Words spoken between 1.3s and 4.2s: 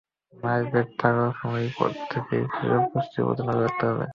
সময় থেকেই শিশুর পুষ্টির প্রতি নজর রাখতে হবে।